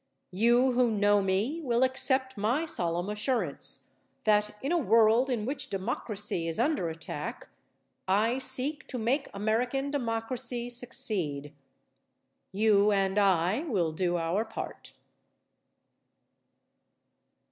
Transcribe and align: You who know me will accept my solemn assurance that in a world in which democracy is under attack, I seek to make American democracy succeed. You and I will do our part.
You 0.31 0.71
who 0.71 0.89
know 0.89 1.21
me 1.21 1.61
will 1.63 1.83
accept 1.83 2.35
my 2.35 2.65
solemn 2.65 3.07
assurance 3.07 3.85
that 4.23 4.55
in 4.63 4.71
a 4.71 4.77
world 4.79 5.29
in 5.29 5.45
which 5.45 5.69
democracy 5.69 6.47
is 6.47 6.59
under 6.59 6.89
attack, 6.89 7.49
I 8.07 8.39
seek 8.39 8.87
to 8.87 8.97
make 8.97 9.27
American 9.31 9.91
democracy 9.91 10.71
succeed. 10.71 11.53
You 12.51 12.91
and 12.91 13.19
I 13.19 13.59
will 13.67 13.91
do 13.91 14.17
our 14.17 14.43
part. 14.43 14.93